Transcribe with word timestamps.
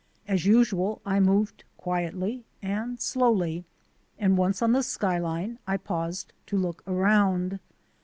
As 0.27 0.47
usual 0.47 0.99
I 1.05 1.19
moved 1.19 1.63
quietly 1.77 2.43
and 2.59 2.99
slowly, 2.99 3.65
and 4.17 4.35
once 4.35 4.63
on 4.63 4.71
the 4.71 4.81
skyline 4.81 5.59
I 5.67 5.77
paused 5.77 6.33
to 6.47 6.57
look 6.57 6.81
around. 6.87 7.59